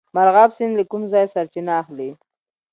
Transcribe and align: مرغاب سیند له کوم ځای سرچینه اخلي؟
مرغاب 0.15 0.51
سیند 0.57 0.73
له 0.79 0.83
کوم 0.91 1.03
ځای 1.13 1.25
سرچینه 1.33 1.73
اخلي؟ 1.81 2.09